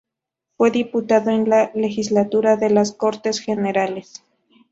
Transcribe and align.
Fue 0.57 0.71
diputado 0.71 1.29
en 1.29 1.47
la 1.47 1.69
legislatura 1.75 2.57
de 2.57 2.71
las 2.71 2.91
Cortes 2.91 3.37
Generales. 3.39 4.23